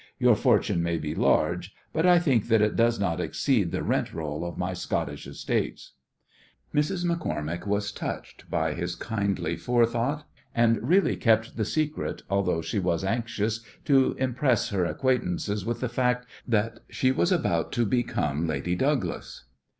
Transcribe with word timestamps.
Your 0.17 0.35
fortune 0.35 0.81
may 0.81 0.97
be 0.97 1.13
large, 1.13 1.75
but 1.93 2.07
I 2.07 2.17
think 2.17 2.47
that 2.47 2.59
it 2.59 2.75
does 2.75 2.99
not 2.99 3.19
exceed 3.21 3.69
the 3.71 3.83
rent 3.83 4.15
roll 4.15 4.43
of 4.43 4.57
my 4.57 4.73
Scottish 4.73 5.27
estates." 5.27 5.91
Mrs. 6.73 7.05
MacCormack 7.05 7.67
was 7.67 7.91
touched 7.91 8.49
by 8.49 8.73
his 8.73 8.95
kindly 8.95 9.55
forethought, 9.55 10.23
and 10.55 10.81
really 10.81 11.15
kept 11.15 11.55
the 11.55 11.65
secret, 11.65 12.23
although 12.31 12.63
she 12.63 12.79
was 12.79 13.03
anxious 13.03 13.59
to 13.85 14.13
impress 14.17 14.69
her 14.69 14.85
acquaintances 14.85 15.67
with 15.67 15.81
the 15.81 15.87
fact 15.87 16.25
that 16.47 16.79
she 16.89 17.11
was 17.11 17.31
about 17.31 17.71
to 17.73 17.85
become 17.85 18.47
"Lady 18.47 18.73
Douglas." 18.73 19.45